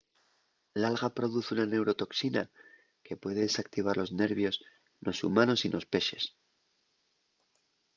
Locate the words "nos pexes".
5.73-6.23